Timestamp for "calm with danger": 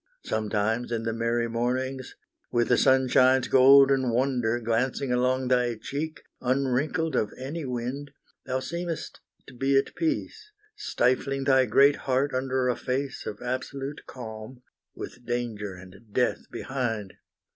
14.07-15.75